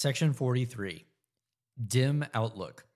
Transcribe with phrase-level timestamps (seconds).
[0.00, 1.04] Section 43
[1.86, 2.86] Dim Outlook.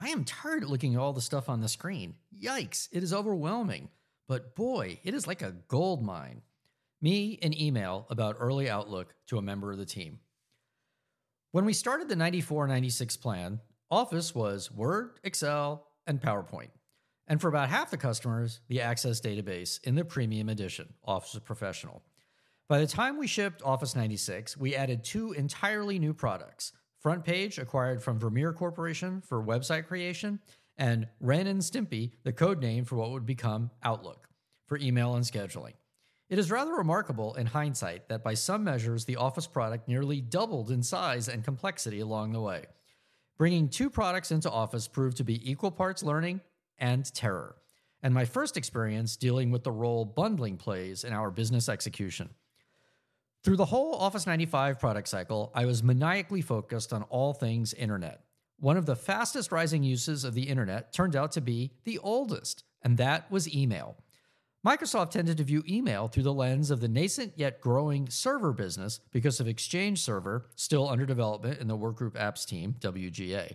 [0.00, 2.14] I am tired of looking at all the stuff on the screen.
[2.32, 3.88] Yikes, it is overwhelming.
[4.28, 6.42] But boy, it is like a gold mine.
[7.02, 10.20] Me, an email about early Outlook to a member of the team.
[11.50, 13.60] When we started the 94 96 plan,
[13.90, 16.70] Office was Word, Excel, and PowerPoint.
[17.26, 22.04] And for about half the customers, the Access database in the premium edition, Office Professional.
[22.68, 27.58] By the time we shipped Office 96, we added two entirely new products Front Page,
[27.58, 30.38] acquired from Vermeer Corporation for website creation,
[30.76, 34.28] and Ren and Stimpy, the code name for what would become Outlook
[34.66, 35.72] for email and scheduling.
[36.28, 40.70] It is rather remarkable in hindsight that by some measures, the Office product nearly doubled
[40.70, 42.66] in size and complexity along the way.
[43.38, 46.42] Bringing two products into Office proved to be equal parts learning
[46.76, 47.56] and terror,
[48.02, 52.28] and my first experience dealing with the role bundling plays in our business execution.
[53.44, 58.24] Through the whole Office 95 product cycle, I was maniacally focused on all things internet.
[58.58, 62.64] One of the fastest rising uses of the internet turned out to be the oldest,
[62.82, 63.96] and that was email.
[64.66, 68.98] Microsoft tended to view email through the lens of the nascent yet growing server business
[69.12, 73.52] because of Exchange Server, still under development in the Workgroup Apps team, WGA.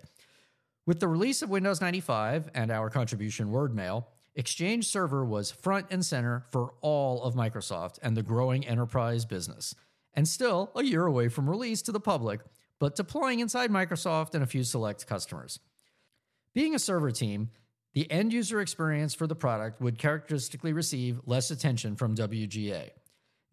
[0.86, 6.04] With the release of Windows 95 and our contribution WordMail, Exchange Server was front and
[6.04, 9.76] center for all of Microsoft and the growing enterprise business,
[10.16, 12.42] and still a year away from release to the public,
[12.80, 15.60] but deploying inside Microsoft and a few select customers.
[16.56, 17.52] Being a server team,
[17.94, 22.90] the end user experience for the product would characteristically receive less attention from WGA.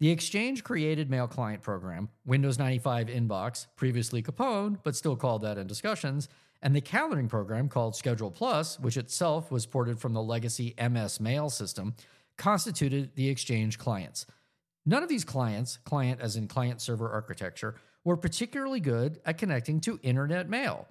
[0.01, 5.59] The Exchange created mail client program, Windows 95 Inbox, previously Capone, but still called that
[5.59, 6.27] in discussions,
[6.63, 11.19] and the calendaring program called Schedule Plus, which itself was ported from the legacy MS
[11.19, 11.93] Mail system,
[12.35, 14.25] constituted the Exchange clients.
[14.87, 19.79] None of these clients, client as in client server architecture, were particularly good at connecting
[19.81, 20.87] to internet mail.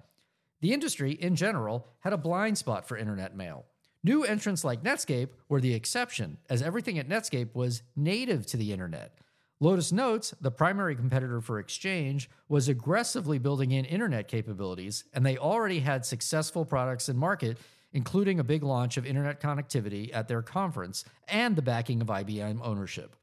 [0.61, 3.65] The industry, in general, had a blind spot for internet mail.
[4.03, 8.73] New entrants like Netscape were the exception, as everything at Netscape was native to the
[8.73, 9.19] internet.
[9.59, 15.37] Lotus Notes, the primary competitor for Exchange, was aggressively building in internet capabilities, and they
[15.37, 17.59] already had successful products in market,
[17.93, 22.59] including a big launch of internet connectivity at their conference and the backing of IBM
[22.63, 23.15] ownership.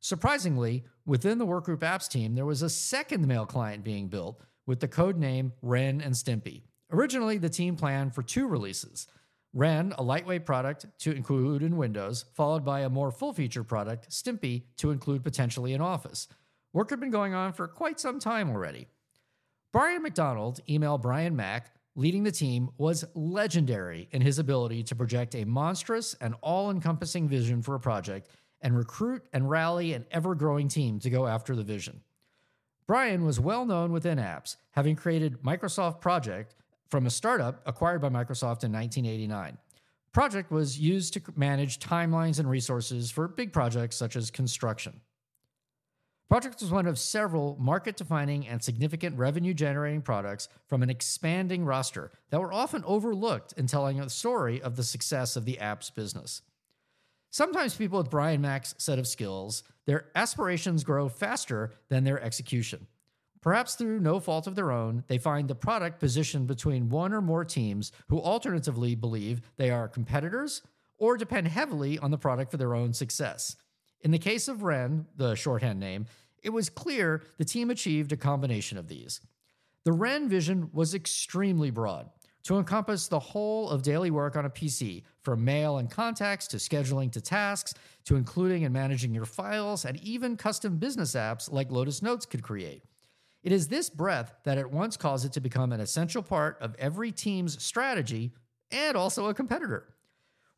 [0.00, 4.80] Surprisingly, within the Workgroup Apps team, there was a second mail client being built with
[4.80, 6.62] the code name Ren and Stimpy.
[6.90, 9.06] Originally, the team planned for two releases.
[9.54, 14.10] Ren, a lightweight product to include in Windows, followed by a more full feature product,
[14.10, 16.28] Stimpy, to include potentially in Office.
[16.72, 18.88] Work had been going on for quite some time already.
[19.72, 25.34] Brian McDonald, email Brian Mack, leading the team, was legendary in his ability to project
[25.34, 28.28] a monstrous and all encompassing vision for a project
[28.60, 32.00] and recruit and rally an ever growing team to go after the vision.
[32.86, 36.54] Brian was well known within apps, having created Microsoft Project
[36.90, 39.58] from a startup acquired by Microsoft in 1989.
[40.12, 45.00] Project was used to manage timelines and resources for big projects such as construction.
[46.28, 51.64] Project was one of several market defining and significant revenue generating products from an expanding
[51.64, 55.88] roster that were often overlooked in telling the story of the success of the app's
[55.88, 56.42] business.
[57.30, 62.86] Sometimes people with Brian Mack's set of skills, their aspirations grow faster than their execution.
[63.48, 67.22] Perhaps through no fault of their own, they find the product positioned between one or
[67.22, 70.60] more teams who alternatively believe they are competitors
[70.98, 73.56] or depend heavily on the product for their own success.
[74.02, 76.04] In the case of Ren, the shorthand name,
[76.42, 79.22] it was clear the team achieved a combination of these.
[79.86, 82.10] The Ren vision was extremely broad
[82.42, 86.58] to encompass the whole of daily work on a PC, from mail and contacts to
[86.58, 87.72] scheduling to tasks,
[88.04, 92.42] to including and managing your files, and even custom business apps like Lotus Notes could
[92.42, 92.82] create.
[93.42, 96.74] It is this breadth that at once caused it to become an essential part of
[96.78, 98.32] every team's strategy
[98.70, 99.94] and also a competitor.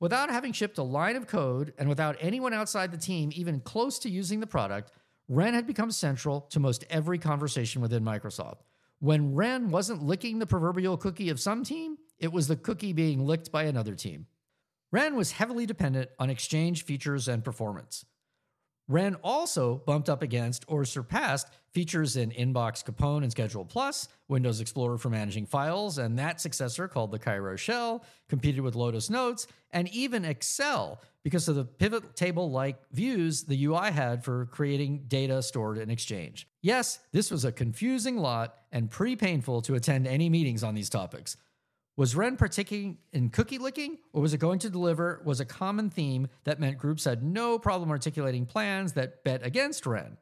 [0.00, 3.98] Without having shipped a line of code and without anyone outside the team even close
[3.98, 4.92] to using the product,
[5.28, 8.62] Ren had become central to most every conversation within Microsoft.
[8.98, 13.24] When Ren wasn't licking the proverbial cookie of some team, it was the cookie being
[13.24, 14.26] licked by another team.
[14.90, 18.04] Ren was heavily dependent on Exchange features and performance.
[18.90, 24.60] Ren also bumped up against or surpassed features in Inbox Capone and Schedule Plus, Windows
[24.60, 29.46] Explorer for managing files, and that successor called the Cairo Shell, competed with Lotus Notes,
[29.70, 35.04] and even Excel because of the pivot table like views the UI had for creating
[35.06, 36.48] data stored in Exchange.
[36.60, 40.90] Yes, this was a confusing lot and pretty painful to attend any meetings on these
[40.90, 41.36] topics.
[42.00, 45.90] Was Ren partaking in cookie licking, or was it going to deliver was a common
[45.90, 50.16] theme that meant groups had no problem articulating plans that bet against Ren?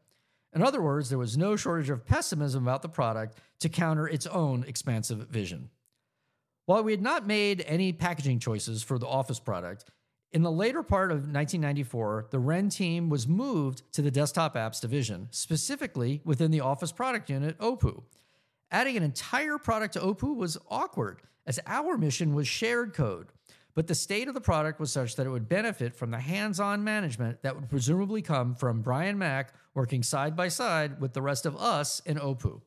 [0.53, 4.27] In other words, there was no shortage of pessimism about the product to counter its
[4.27, 5.71] own expansive vision.
[6.67, 9.85] While we had not made any packaging choices for the Office product,
[10.33, 14.81] in the later part of 1994, the Ren team was moved to the desktop apps
[14.81, 18.03] division, specifically within the Office product unit, OPU.
[18.71, 23.29] Adding an entire product to OPU was awkward, as our mission was shared code.
[23.75, 26.59] But the state of the product was such that it would benefit from the hands
[26.59, 31.23] on management that would presumably come from Brian Mack working side by side with the
[31.23, 32.61] rest of us in OPU.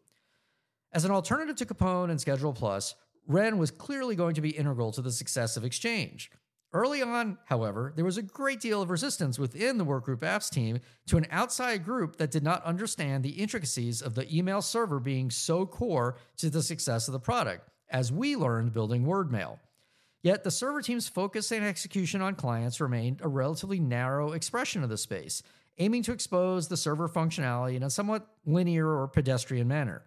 [0.94, 2.96] As an alternative to Capone and Schedule Plus,
[3.28, 6.32] Ren was clearly going to be integral to the success of Exchange.
[6.74, 10.80] Early on, however, there was a great deal of resistance within the Workgroup Apps team
[11.08, 15.30] to an outside group that did not understand the intricacies of the email server being
[15.30, 19.60] so core to the success of the product, as we learned building WordMail.
[20.24, 24.90] Yet the server team's focus and execution on clients remained a relatively narrow expression of
[24.90, 25.44] the space,
[25.78, 30.04] aiming to expose the server functionality in a somewhat linear or pedestrian manner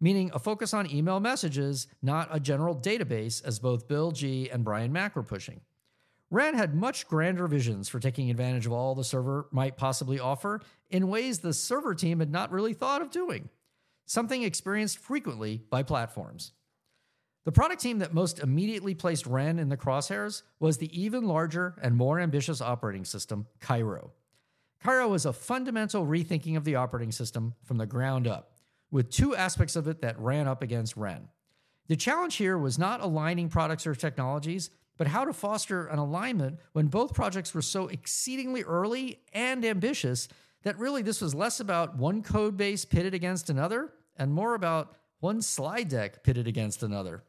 [0.00, 4.64] meaning a focus on email messages, not a general database, as both Bill G and
[4.64, 5.60] Brian Mack were pushing.
[6.30, 10.60] Ren had much grander visions for taking advantage of all the server might possibly offer
[10.90, 13.48] in ways the server team had not really thought of doing,
[14.04, 16.52] something experienced frequently by platforms.
[17.46, 21.76] The product team that most immediately placed Ren in the crosshairs was the even larger
[21.80, 24.12] and more ambitious operating system, Cairo.
[24.82, 28.52] Cairo was a fundamental rethinking of the operating system from the ground up
[28.90, 31.28] with two aspects of it that ran up against Ren.
[31.88, 36.58] The challenge here was not aligning products or technologies, but how to foster an alignment
[36.72, 40.28] when both projects were so exceedingly early and ambitious
[40.64, 44.94] that really this was less about one code base pitted against another and more about
[45.20, 47.22] one slide deck pitted against another.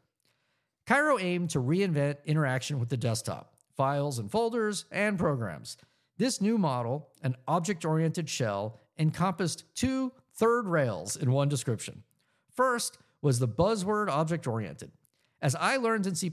[0.85, 5.77] Cairo aimed to reinvent interaction with the desktop, files and folders, and programs.
[6.17, 12.03] This new model, an object oriented shell, encompassed two third rails in one description.
[12.49, 14.91] First was the buzzword object oriented.
[15.41, 16.29] As I learned in C,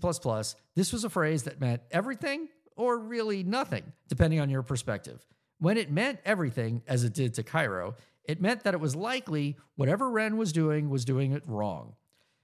[0.75, 5.25] this was a phrase that meant everything or really nothing, depending on your perspective.
[5.59, 7.95] When it meant everything, as it did to Cairo,
[8.25, 11.95] it meant that it was likely whatever Ren was doing was doing it wrong.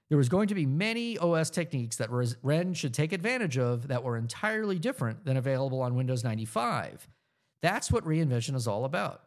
[0.08, 2.10] There was going to be many OS techniques that
[2.42, 7.08] Ren should take advantage of that were entirely different than available on Windows 95.
[7.60, 9.22] That's what reinvention is all about.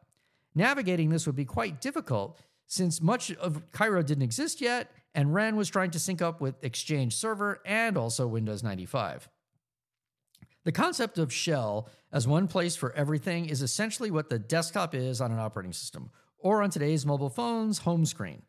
[0.53, 5.55] Navigating this would be quite difficult since much of Cairo didn't exist yet, and Ren
[5.55, 9.29] was trying to sync up with Exchange Server and also Windows 95.
[10.65, 15.21] The concept of shell as one place for everything is essentially what the desktop is
[15.21, 18.41] on an operating system, or on today's mobile phone's home screen.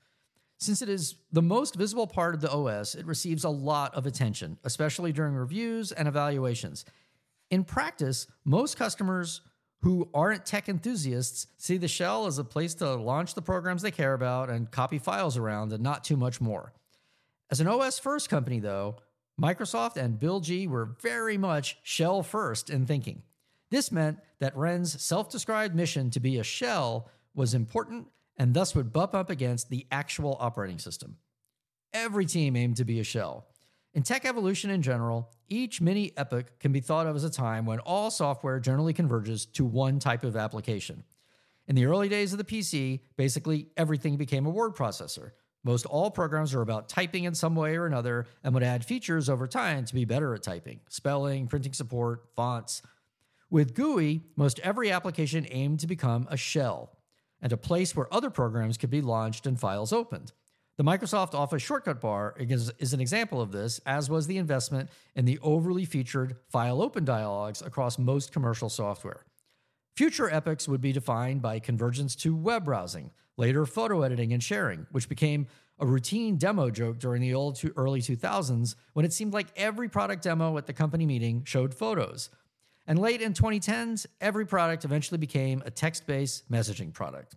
[0.59, 4.07] Since it is the most visible part of the OS, it receives a lot of
[4.07, 6.85] attention, especially during reviews and evaluations.
[7.51, 9.43] In practice, most customers
[9.83, 13.91] who aren't tech enthusiasts see the shell as a place to launch the programs they
[13.91, 16.73] care about and copy files around and not too much more.
[17.51, 18.97] As an OS first company, though,
[19.41, 23.23] Microsoft and Bill G were very much shell first in thinking.
[23.71, 28.09] This meant that Ren's self described mission to be a shell was important
[28.39, 31.17] and thus would bump up against the actual operating system.
[31.93, 33.47] Every team aimed to be a shell.
[33.97, 37.65] In tech evolution in general, each mini epoch can be thought of as a time
[37.65, 41.03] when all software generally converges to one type of application.
[41.67, 45.31] In the early days of the PC, basically everything became a word processor.
[45.65, 49.31] Most all programs are about typing in some way or another and would add features
[49.31, 52.83] over time to be better at typing spelling, printing support, fonts.
[53.49, 56.99] With GUI, most every application aimed to become a shell
[57.41, 60.33] and a place where other programs could be launched and files opened.
[60.79, 64.91] The Microsoft Office shortcut bar is, is, an example of this, as was the investment
[65.15, 69.25] in the overly featured file open dialogues across most commercial software.
[69.97, 74.87] Future epochs would be defined by convergence to web browsing, later photo editing and sharing,
[74.91, 75.47] which became
[75.79, 79.89] a routine demo joke during the old to early 2000s when it seemed like every
[79.89, 82.29] product demo at the company meeting showed photos.
[82.87, 87.37] And late in 2010s, every product eventually became a text based messaging product.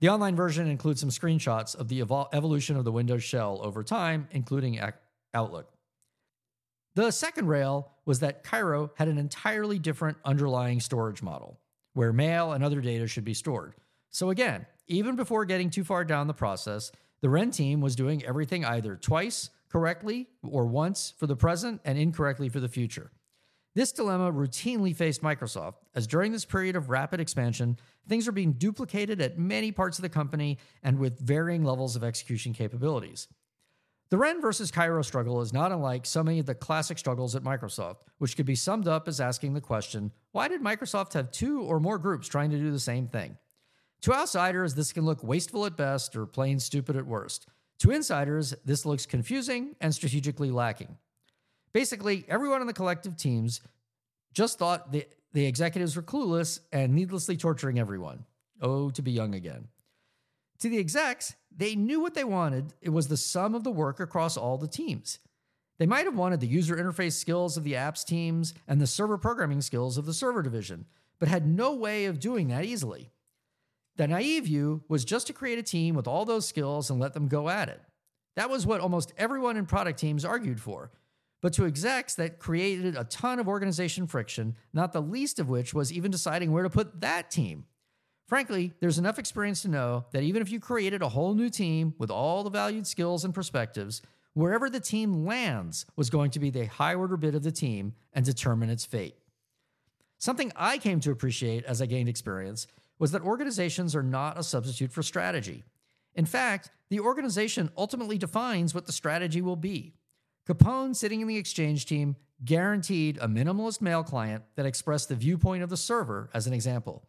[0.00, 3.82] The online version includes some screenshots of the evol- evolution of the Windows shell over
[3.82, 4.80] time, including
[5.34, 5.72] Outlook.
[6.94, 11.60] The second rail was that Cairo had an entirely different underlying storage model,
[11.94, 13.74] where mail and other data should be stored.
[14.10, 16.90] So, again, even before getting too far down the process,
[17.20, 21.98] the Ren team was doing everything either twice correctly or once for the present and
[21.98, 23.10] incorrectly for the future.
[23.74, 27.78] This dilemma routinely faced Microsoft, as during this period of rapid expansion,
[28.08, 32.04] things are being duplicated at many parts of the company and with varying levels of
[32.04, 33.28] execution capabilities.
[34.10, 37.42] The Ren versus Cairo struggle is not unlike so many of the classic struggles at
[37.42, 41.62] Microsoft, which could be summed up as asking the question why did Microsoft have two
[41.62, 43.36] or more groups trying to do the same thing?
[44.02, 47.48] To outsiders, this can look wasteful at best or plain stupid at worst.
[47.80, 50.96] To insiders, this looks confusing and strategically lacking.
[51.72, 53.60] Basically, everyone on the collective teams
[54.32, 58.24] just thought the, the executives were clueless and needlessly torturing everyone.
[58.60, 59.68] Oh, to be young again.
[60.60, 62.74] To the execs, they knew what they wanted.
[62.80, 65.18] It was the sum of the work across all the teams.
[65.78, 69.16] They might have wanted the user interface skills of the apps teams and the server
[69.18, 70.86] programming skills of the server division,
[71.20, 73.12] but had no way of doing that easily.
[73.96, 77.14] The naive view was just to create a team with all those skills and let
[77.14, 77.80] them go at it.
[78.36, 80.92] That was what almost everyone in product teams argued for.
[81.40, 85.72] But to execs, that created a ton of organization friction, not the least of which
[85.72, 87.64] was even deciding where to put that team.
[88.26, 91.94] Frankly, there's enough experience to know that even if you created a whole new team
[91.96, 94.02] with all the valued skills and perspectives,
[94.34, 97.94] wherever the team lands was going to be the high order bit of the team
[98.12, 99.16] and determine its fate.
[100.18, 102.66] Something I came to appreciate as I gained experience
[102.98, 105.64] was that organizations are not a substitute for strategy.
[106.14, 109.94] In fact, the organization ultimately defines what the strategy will be.
[110.48, 115.62] Capone, sitting in the exchange team, guaranteed a minimalist mail client that expressed the viewpoint
[115.62, 117.04] of the server, as an example.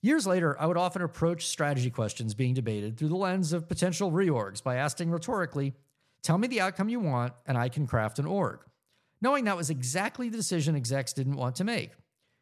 [0.00, 4.10] Years later, I would often approach strategy questions being debated through the lens of potential
[4.10, 5.74] reorgs by asking rhetorically,
[6.22, 8.60] Tell me the outcome you want, and I can craft an org.
[9.20, 11.90] Knowing that was exactly the decision execs didn't want to make.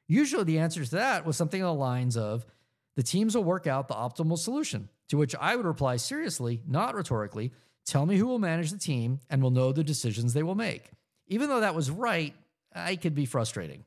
[0.06, 2.46] Usually, the answer to that was something along the lines of,
[2.94, 4.90] The teams will work out the optimal solution.
[5.08, 7.52] To which I would reply seriously, not rhetorically,
[7.90, 10.92] Tell me who will manage the team and will know the decisions they will make.
[11.26, 12.32] Even though that was right,
[12.72, 13.84] I could be frustrating.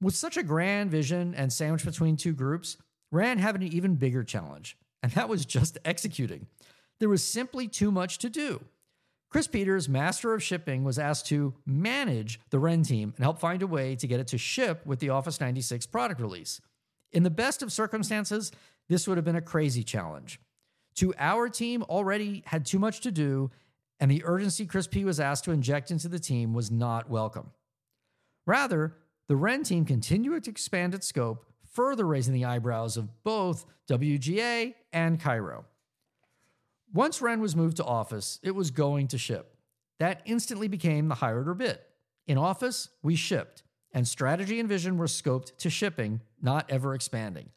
[0.00, 2.78] With such a grand vision and sandwiched between two groups,
[3.12, 6.46] Ren had an even bigger challenge, and that was just executing.
[6.98, 8.64] There was simply too much to do.
[9.28, 13.60] Chris Peters, master of shipping, was asked to manage the Ren team and help find
[13.60, 16.58] a way to get it to ship with the Office 96 product release.
[17.12, 18.50] In the best of circumstances,
[18.88, 20.40] this would have been a crazy challenge.
[20.96, 23.50] To our team, already had too much to do,
[23.98, 27.50] and the urgency Chris P was asked to inject into the team was not welcome.
[28.46, 28.96] Rather,
[29.28, 34.74] the Ren team continued to expand its scope, further raising the eyebrows of both WGA
[34.92, 35.64] and Cairo.
[36.92, 39.56] Once Ren was moved to Office, it was going to ship.
[39.98, 41.84] That instantly became the high order bit.
[42.26, 47.48] In Office, we shipped, and strategy and vision were scoped to shipping, not ever expanding.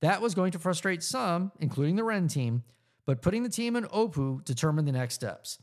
[0.00, 2.62] That was going to frustrate some, including the Ren team,
[3.06, 5.58] but putting the team in OPU determined the next steps.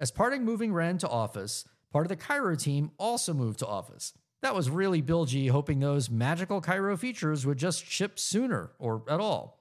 [0.00, 3.66] As part of moving Ren to Office, part of the Cairo team also moved to
[3.66, 4.12] Office.
[4.42, 9.02] That was really Bill G hoping those magical Cairo features would just ship sooner or
[9.08, 9.60] at all.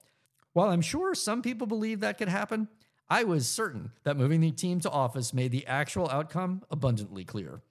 [0.54, 2.68] While I'm sure some people believe that could happen,
[3.10, 7.62] I was certain that moving the team to Office made the actual outcome abundantly clear.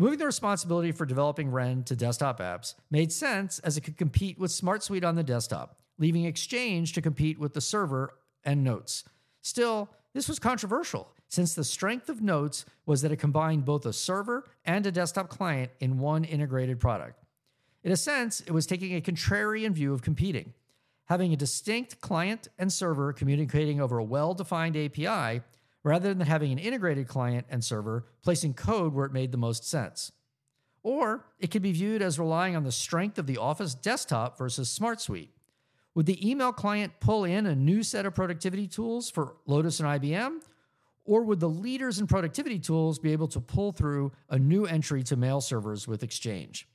[0.00, 4.38] Moving the responsibility for developing Ren to desktop apps made sense as it could compete
[4.38, 8.14] with Smart Suite on the desktop, leaving Exchange to compete with the server
[8.44, 9.02] and Notes.
[9.42, 13.92] Still, this was controversial since the strength of Notes was that it combined both a
[13.92, 17.24] server and a desktop client in one integrated product.
[17.82, 20.54] In a sense, it was taking a contrarian view of competing.
[21.06, 25.42] Having a distinct client and server communicating over a well defined API,
[25.82, 29.68] rather than having an integrated client and server placing code where it made the most
[29.68, 30.12] sense.
[30.82, 34.70] Or it could be viewed as relying on the strength of the Office desktop versus
[34.70, 35.30] Smart Suite.
[35.94, 39.88] Would the email client pull in a new set of productivity tools for Lotus and
[39.88, 40.40] IBM?
[41.04, 45.02] Or would the leaders in productivity tools be able to pull through a new entry
[45.04, 46.68] to mail servers with Exchange?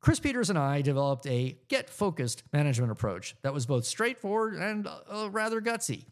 [0.00, 4.86] Chris Peters and I developed a get focused management approach that was both straightforward and
[4.86, 6.04] uh, rather gutsy.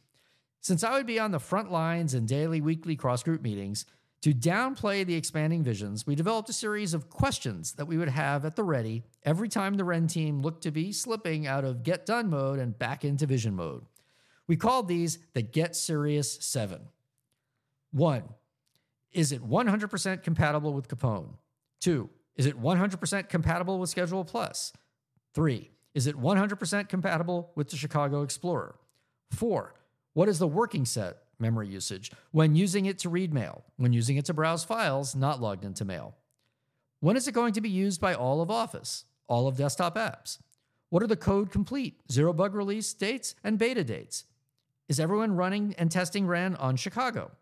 [0.67, 3.87] Since I would be on the front lines in daily, weekly cross group meetings,
[4.23, 8.45] to downplay the expanding visions, we developed a series of questions that we would have
[8.45, 12.05] at the ready every time the Ren team looked to be slipping out of get
[12.05, 13.85] done mode and back into vision mode.
[14.49, 16.81] We called these the Get Serious 7.
[17.93, 18.25] 1.
[19.13, 21.35] Is it 100% compatible with Capone?
[21.83, 22.11] 2.
[22.35, 24.73] Is it 100% compatible with Schedule Plus?
[25.33, 25.71] 3.
[25.95, 28.75] Is it 100% compatible with the Chicago Explorer?
[29.31, 29.73] 4.
[30.17, 34.17] What is the working set memory usage when using it to read mail, when using
[34.17, 36.15] it to browse files not logged into mail?
[37.01, 40.39] When is it going to be used by all of Office, all of desktop apps?
[40.89, 44.25] What are the code complete, zero bug release dates, and beta dates?
[44.89, 47.33] Is everyone running and testing Ren on Chicago?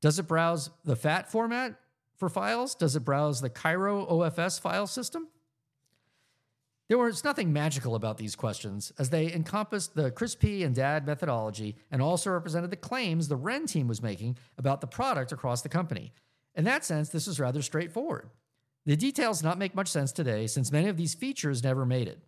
[0.00, 1.78] Does it browse the FAT format
[2.16, 2.74] for files?
[2.74, 5.28] Does it browse the Cairo OFS file system?
[6.88, 11.06] There was nothing magical about these questions, as they encompassed the Chris P and DAD
[11.06, 15.60] methodology and also represented the claims the Ren team was making about the product across
[15.60, 16.14] the company.
[16.54, 18.30] In that sense, this is rather straightforward.
[18.86, 22.20] The details not make much sense today since many of these features never made it.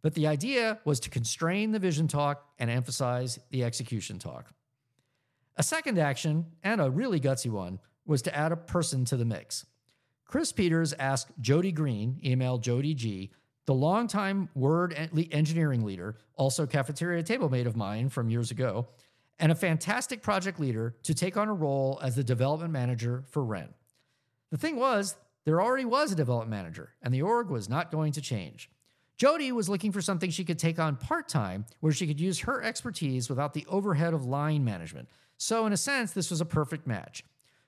[0.00, 4.46] But the idea was to constrain the vision talk and emphasize the execution talk.
[5.58, 9.26] A second action, and a really gutsy one, was to add a person to the
[9.26, 9.66] mix.
[10.24, 13.32] Chris Peters asked Jody Green, email Jody G,
[13.68, 14.94] the longtime Word
[15.30, 18.88] engineering leader, also cafeteria table mate of mine from years ago,
[19.38, 23.44] and a fantastic project leader to take on a role as the development manager for
[23.44, 23.68] Ren.
[24.50, 28.12] The thing was, there already was a development manager, and the org was not going
[28.12, 28.70] to change.
[29.18, 32.38] Jody was looking for something she could take on part time where she could use
[32.38, 35.10] her expertise without the overhead of line management.
[35.36, 37.22] So, in a sense, this was a perfect match.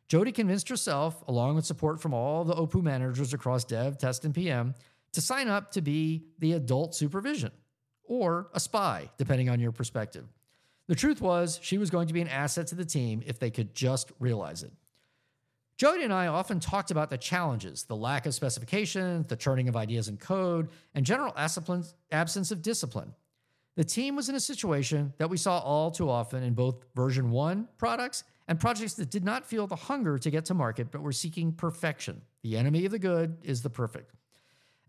[0.08, 4.34] Jody convinced herself, along with support from all the OPU managers across dev, test, and
[4.34, 4.74] PM,
[5.12, 7.52] to sign up to be the adult supervision
[8.04, 10.26] or a spy, depending on your perspective.
[10.88, 13.50] The truth was, she was going to be an asset to the team if they
[13.50, 14.72] could just realize it.
[15.76, 19.76] Jody and I often talked about the challenges, the lack of specifications, the churning of
[19.76, 23.14] ideas in code, and general absence of discipline.
[23.76, 27.30] The team was in a situation that we saw all too often in both version
[27.30, 31.00] 1 products and projects that did not feel the hunger to get to market but
[31.00, 32.20] were seeking perfection.
[32.42, 34.12] The enemy of the good is the perfect.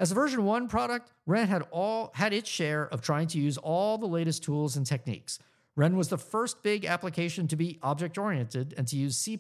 [0.01, 3.59] As a version 1 product, Ren had all had its share of trying to use
[3.59, 5.37] all the latest tools and techniques.
[5.75, 9.39] Ren was the first big application to be object oriented and to use C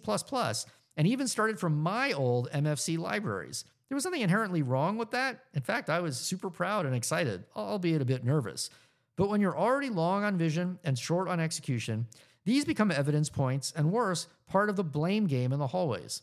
[0.97, 3.65] and even started from my old MFC libraries.
[3.89, 5.45] There was nothing inherently wrong with that.
[5.55, 8.69] In fact, I was super proud and excited, albeit a bit nervous.
[9.15, 12.05] But when you're already long on vision and short on execution,
[12.45, 16.21] these become evidence points and worse, part of the blame game in the hallways.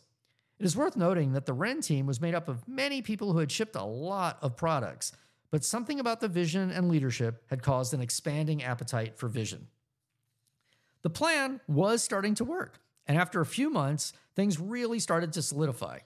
[0.59, 3.39] It is worth noting that the Ren team was made up of many people who
[3.39, 5.13] had shipped a lot of products,
[5.51, 9.67] but something about the vision and leadership had caused an expanding appetite for vision.
[11.01, 12.81] The plan was starting to work.
[13.07, 15.99] And after a few months, things really started to solidify.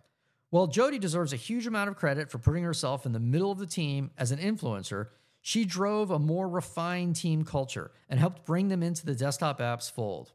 [0.52, 3.58] While Jody deserves a huge amount of credit for putting herself in the middle of
[3.58, 5.08] the team as an influencer,
[5.42, 9.92] she drove a more refined team culture and helped bring them into the desktop apps
[9.92, 10.32] fold.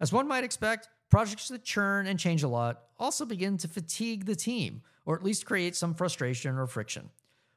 [0.00, 4.26] As one might expect, projects that churn and change a lot also begin to fatigue
[4.26, 7.10] the team, or at least create some frustration or friction.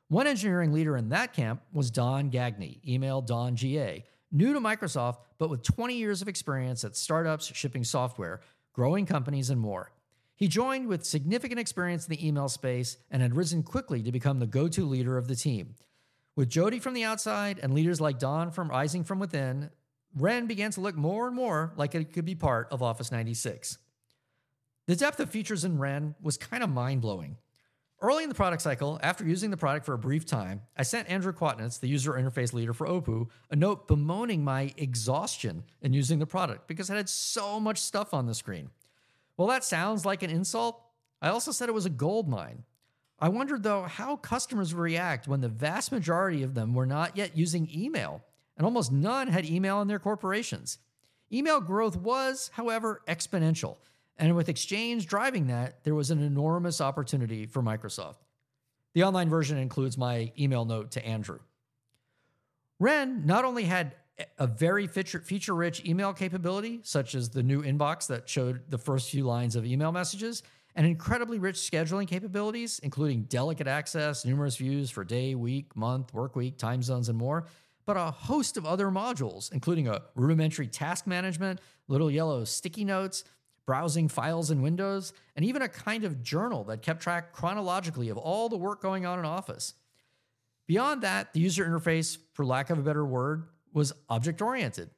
[0.07, 5.19] One engineering leader in that camp was Don Gagne, email Don GA, new to Microsoft,
[5.37, 8.41] but with 20 years of experience at startups, shipping software,
[8.73, 9.91] growing companies, and more.
[10.35, 14.39] He joined with significant experience in the email space and had risen quickly to become
[14.39, 15.75] the go to leader of the team.
[16.35, 19.69] With Jody from the outside and leaders like Don from Rising from Within,
[20.15, 23.77] Ren began to look more and more like it could be part of Office 96.
[24.87, 27.37] The depth of features in Ren was kind of mind blowing.
[28.01, 31.07] Early in the product cycle, after using the product for a brief time, I sent
[31.07, 36.17] Andrew Kwatinetz, the user interface leader for OPU, a note bemoaning my exhaustion in using
[36.17, 38.71] the product because it had so much stuff on the screen.
[39.37, 40.81] Well, that sounds like an insult.
[41.21, 42.63] I also said it was a gold mine.
[43.19, 47.15] I wondered, though, how customers would react when the vast majority of them were not
[47.15, 48.23] yet using email,
[48.57, 50.79] and almost none had email in their corporations.
[51.31, 53.77] Email growth was, however, exponential
[54.21, 58.17] and with Exchange driving that, there was an enormous opportunity for Microsoft.
[58.93, 61.39] The online version includes my email note to Andrew.
[62.79, 63.95] Ren not only had
[64.37, 69.09] a very feature rich email capability, such as the new inbox that showed the first
[69.09, 70.43] few lines of email messages,
[70.75, 76.35] and incredibly rich scheduling capabilities, including delegate access, numerous views for day, week, month, work
[76.35, 77.47] week, time zones, and more,
[77.91, 83.25] but a host of other modules, including a rudimentary task management, little yellow sticky notes,
[83.65, 88.17] browsing files in Windows, and even a kind of journal that kept track chronologically of
[88.17, 89.73] all the work going on in Office.
[90.67, 94.89] Beyond that, the user interface, for lack of a better word, was object oriented.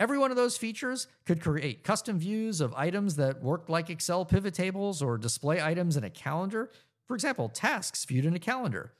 [0.00, 4.24] Every one of those features could create custom views of items that worked like Excel
[4.24, 6.72] pivot tables or display items in a calendar.
[7.06, 8.92] For example, tasks viewed in a calendar.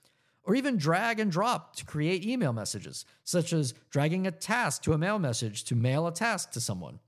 [0.44, 4.92] Or even drag and drop to create email messages, such as dragging a task to
[4.92, 6.98] a mail message to mail a task to someone.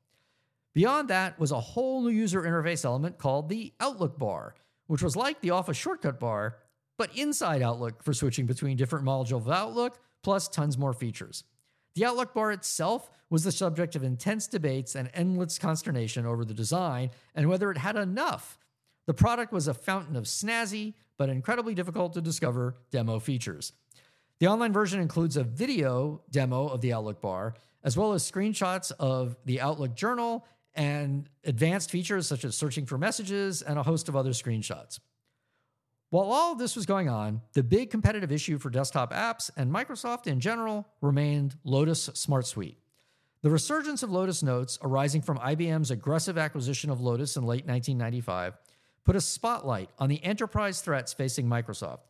[0.75, 4.55] Beyond that was a whole new user interface element called the Outlook bar,
[4.87, 6.57] which was like the Office shortcut bar,
[6.97, 11.45] but inside Outlook for switching between different modules of Outlook, plus tons more features.
[11.95, 16.55] The Outlook bar itself was the subject of intense debates and endless consternation over the
[16.55, 18.59] design and whether it had enough.
[19.07, 23.73] The product was a fountain of snazzy, but incredibly difficult to discover demo features.
[24.39, 28.93] The online version includes a video demo of the Outlook bar, as well as screenshots
[28.99, 34.09] of the Outlook journal and advanced features such as searching for messages and a host
[34.09, 34.99] of other screenshots.
[36.11, 39.73] While all of this was going on, the big competitive issue for desktop apps and
[39.73, 42.79] Microsoft in general remained Lotus Smart Suite.
[43.43, 48.55] The resurgence of Lotus Notes, arising from IBM's aggressive acquisition of Lotus in late 1995,
[49.05, 52.01] put a spotlight on the enterprise threats facing Microsoft.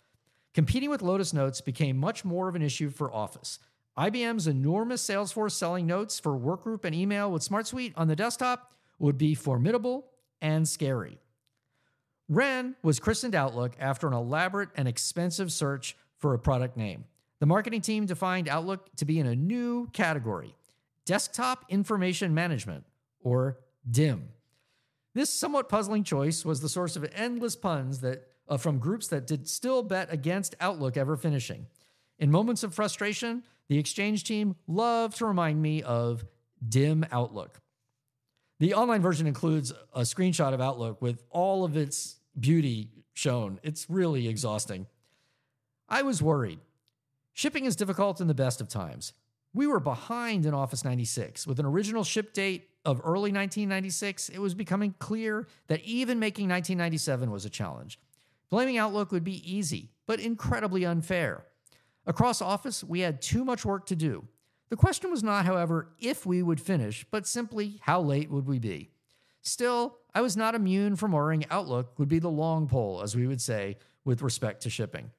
[0.54, 3.58] Competing with Lotus Notes became much more of an issue for Office.
[3.96, 9.18] IBM's enormous Salesforce selling notes for workgroup and email with SmartSuite on the desktop would
[9.18, 10.06] be formidable
[10.40, 11.18] and scary.
[12.28, 17.04] Ren was christened Outlook after an elaborate and expensive search for a product name.
[17.40, 20.54] The marketing team defined Outlook to be in a new category
[21.04, 22.84] Desktop Information Management,
[23.20, 23.58] or
[23.90, 24.28] DIM.
[25.14, 29.26] This somewhat puzzling choice was the source of endless puns that uh, from groups that
[29.26, 31.66] did still bet against Outlook ever finishing.
[32.18, 36.24] In moments of frustration, the Exchange team loved to remind me of
[36.66, 37.60] dim Outlook.
[38.60, 43.58] The online version includes a screenshot of Outlook with all of its beauty shown.
[43.62, 44.86] It's really exhausting.
[45.88, 46.60] I was worried.
[47.32, 49.12] Shipping is difficult in the best of times.
[49.54, 51.46] We were behind in Office 96.
[51.46, 56.48] With an original ship date of early 1996, it was becoming clear that even making
[56.48, 57.98] 1997 was a challenge.
[58.50, 61.44] Blaming Outlook would be easy, but incredibly unfair.
[62.06, 64.26] Across Office, we had too much work to do.
[64.68, 68.58] The question was not, however, if we would finish, but simply how late would we
[68.58, 68.90] be.
[69.42, 73.26] Still, I was not immune from worrying Outlook would be the long pole, as we
[73.26, 75.10] would say, with respect to shipping.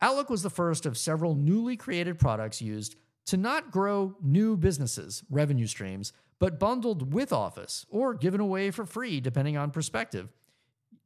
[0.00, 2.96] Outlook was the first of several newly created products used
[3.26, 8.86] to not grow new businesses, revenue streams, but bundled with Office or given away for
[8.86, 10.28] free, depending on perspective,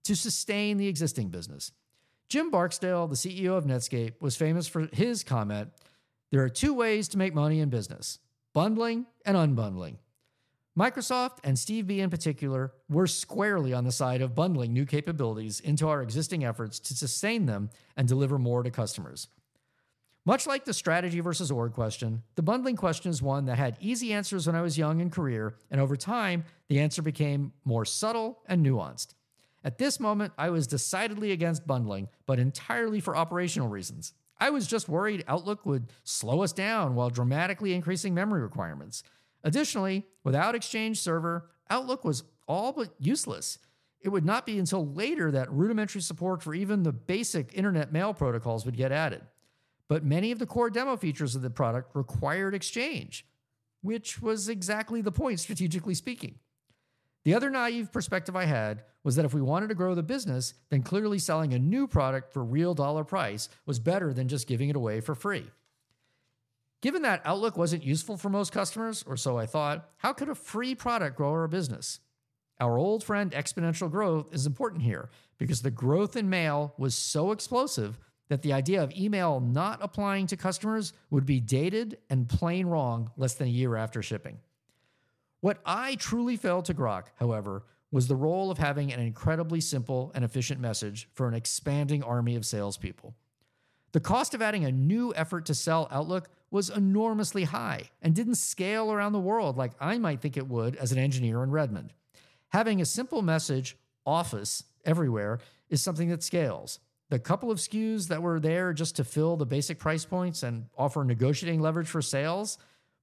[0.04, 1.72] to sustain the existing business.
[2.28, 5.70] Jim Barksdale, the CEO of Netscape, was famous for his comment
[6.30, 8.18] there are two ways to make money in business
[8.52, 9.96] bundling and unbundling.
[10.78, 15.60] Microsoft and Steve B in particular were squarely on the side of bundling new capabilities
[15.60, 19.28] into our existing efforts to sustain them and deliver more to customers.
[20.30, 24.12] Much like the strategy versus org question, the bundling question is one that had easy
[24.12, 28.38] answers when I was young in career, and over time, the answer became more subtle
[28.46, 29.14] and nuanced.
[29.64, 34.12] At this moment, I was decidedly against bundling, but entirely for operational reasons.
[34.38, 39.02] I was just worried Outlook would slow us down while dramatically increasing memory requirements.
[39.42, 43.58] Additionally, without Exchange Server, Outlook was all but useless.
[44.00, 48.14] It would not be until later that rudimentary support for even the basic internet mail
[48.14, 49.22] protocols would get added.
[49.90, 53.26] But many of the core demo features of the product required Exchange,
[53.82, 56.36] which was exactly the point, strategically speaking.
[57.24, 60.54] The other naive perspective I had was that if we wanted to grow the business,
[60.68, 64.68] then clearly selling a new product for real dollar price was better than just giving
[64.68, 65.46] it away for free.
[66.82, 70.36] Given that Outlook wasn't useful for most customers, or so I thought, how could a
[70.36, 71.98] free product grow our business?
[72.60, 77.32] Our old friend exponential growth is important here because the growth in mail was so
[77.32, 77.98] explosive
[78.30, 83.10] that the idea of email not applying to customers would be dated and plain wrong
[83.16, 84.38] less than a year after shipping.
[85.40, 90.12] What I truly failed to grok, however, was the role of having an incredibly simple
[90.14, 93.16] and efficient message for an expanding army of salespeople.
[93.90, 98.36] The cost of adding a new effort to sell Outlook was enormously high and didn't
[98.36, 101.92] scale around the world like I might think it would as an engineer in Redmond.
[102.50, 106.78] Having a simple message, Office, everywhere, is something that scales.
[107.10, 110.66] The couple of SKUs that were there just to fill the basic price points and
[110.78, 112.56] offer negotiating leverage for sales,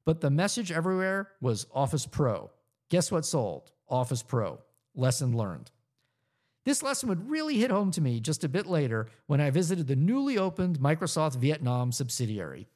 [0.06, 2.50] but the message everywhere was Office Pro.
[2.90, 3.74] Guess what sold?
[3.90, 4.60] Office Pro.
[4.96, 5.72] Lesson learned.
[6.64, 9.88] This lesson would really hit home to me just a bit later when I visited
[9.88, 12.68] the newly opened Microsoft Vietnam subsidiary.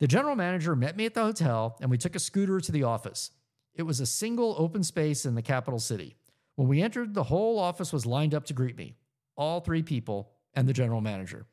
[0.00, 2.82] The general manager met me at the hotel and we took a scooter to the
[2.82, 3.30] office.
[3.74, 6.16] It was a single open space in the capital city.
[6.56, 8.96] When we entered, the whole office was lined up to greet me
[9.36, 11.46] all three people and the general manager.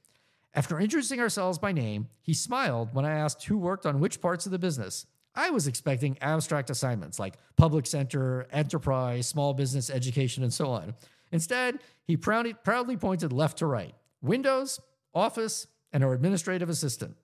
[0.53, 4.45] After introducing ourselves by name, he smiled when I asked who worked on which parts
[4.45, 5.05] of the business.
[5.35, 10.95] I was expecting abstract assignments like public center, enterprise, small business, education, and so on.
[11.31, 14.79] Instead, he proudly, pointed left to right Windows,
[15.13, 17.15] Office, and our administrative assistant.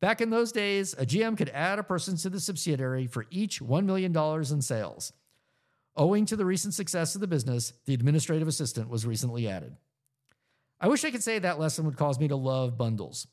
[0.00, 3.60] Back in those days, a GM could add a person to the subsidiary for each
[3.60, 5.12] $1 million in sales.
[5.96, 9.76] Owing to the recent success of the business, the administrative assistant was recently added.
[10.84, 13.26] I wish I could say that lesson would cause me to love bundles.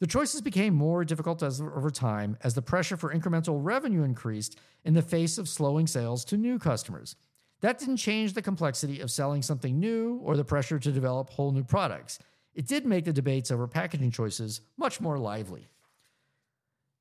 [0.00, 4.58] The choices became more difficult as, over time as the pressure for incremental revenue increased
[4.84, 7.14] in the face of slowing sales to new customers.
[7.60, 11.52] That didn't change the complexity of selling something new or the pressure to develop whole
[11.52, 12.18] new products.
[12.56, 15.68] It did make the debates over packaging choices much more lively.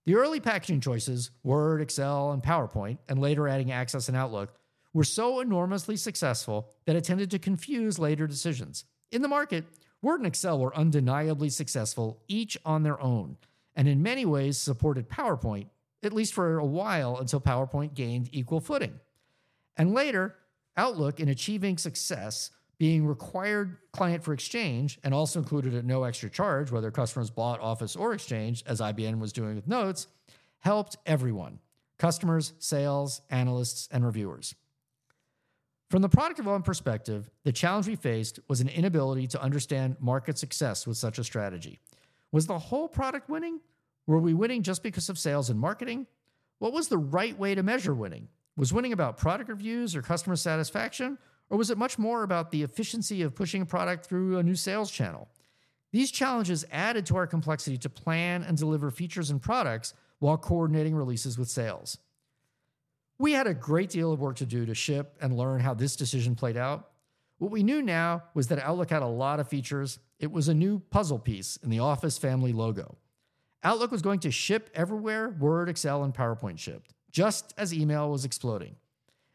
[0.06, 4.54] The early packaging choices, Word, Excel, and PowerPoint, and later adding Access and Outlook,
[4.94, 8.86] were so enormously successful that it tended to confuse later decisions.
[9.12, 9.66] In the market,
[10.06, 13.38] Word and Excel were undeniably successful, each on their own,
[13.76, 15.66] and in many ways supported PowerPoint,
[16.04, 19.00] at least for a while until PowerPoint gained equal footing.
[19.76, 20.36] And later,
[20.78, 26.30] Outlook, in achieving success, being required client for Exchange and also included at no extra
[26.30, 30.06] charge, whether customers bought Office or Exchange, as IBM was doing with Notes,
[30.60, 31.58] helped everyone
[31.98, 34.54] customers, sales, analysts, and reviewers.
[35.90, 40.38] From the product development perspective, the challenge we faced was an inability to understand market
[40.38, 41.80] success with such a strategy.
[42.32, 43.60] Was the whole product winning?
[44.08, 46.08] Were we winning just because of sales and marketing?
[46.58, 48.30] What was the right way to measure winning?
[48.58, 51.20] Was winning about product reviews or customer satisfaction?
[51.52, 54.56] Or was it much more about the efficiency of pushing a product through a new
[54.56, 55.30] sales channel?
[55.92, 60.96] These challenges added to our complexity to plan and deliver features and products while coordinating
[60.96, 62.00] releases with sales.
[63.18, 65.96] We had a great deal of work to do to ship and learn how this
[65.96, 66.90] decision played out.
[67.38, 70.00] What we knew now was that Outlook had a lot of features.
[70.20, 72.98] It was a new puzzle piece in the Office family logo.
[73.64, 78.26] Outlook was going to ship everywhere Word, Excel, and PowerPoint shipped, just as email was
[78.26, 78.76] exploding.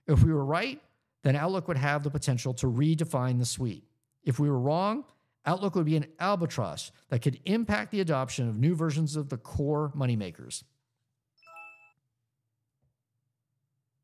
[0.06, 0.80] If we were right,
[1.22, 3.84] then Outlook would have the potential to redefine the suite.
[4.24, 5.04] If we were wrong,
[5.46, 9.38] Outlook would be an albatross that could impact the adoption of new versions of the
[9.38, 10.64] core moneymakers.